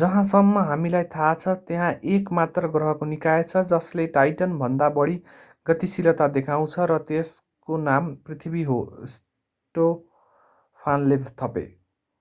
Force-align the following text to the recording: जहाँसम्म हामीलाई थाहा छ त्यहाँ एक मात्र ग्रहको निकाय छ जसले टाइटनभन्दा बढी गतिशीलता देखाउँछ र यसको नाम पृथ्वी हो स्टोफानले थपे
जहाँसम्म 0.00 0.58
हामीलाई 0.66 1.04
थाहा 1.14 1.34
छ 1.36 1.48
त्यहाँ 1.68 1.92
एक 2.12 2.30
मात्र 2.38 2.66
ग्रहको 2.76 3.06
निकाय 3.06 3.42
छ 3.46 3.62
जसले 3.72 4.06
टाइटनभन्दा 4.12 4.88
बढी 5.00 5.20
गतिशीलता 5.66 6.28
देखाउँछ 6.38 6.78
र 6.92 7.00
यसको 7.12 7.76
नाम 7.82 8.14
पृथ्वी 8.24 8.62
हो 8.72 8.80
स्टोफानले 9.10 11.16
थपे 11.36 11.70